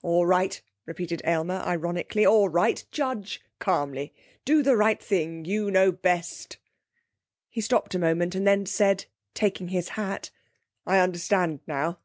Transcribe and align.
'All 0.00 0.24
right,' 0.24 0.62
repeated 0.86 1.22
Aylmer 1.24 1.56
ironically; 1.66 2.24
'all 2.24 2.48
right! 2.48 2.84
Judge 2.92 3.40
calmly! 3.58 4.14
Do 4.44 4.62
the 4.62 4.76
right 4.76 5.02
thing. 5.02 5.44
You 5.44 5.72
know 5.72 5.90
best.' 5.90 6.58
He 7.50 7.60
stopped 7.60 7.96
a 7.96 7.98
moment, 7.98 8.36
and 8.36 8.46
then 8.46 8.64
said, 8.64 9.06
taking 9.34 9.70
his 9.70 9.88
hat: 9.98 10.30
'I 10.86 10.98
understand 11.00 11.60
now. 11.66 11.98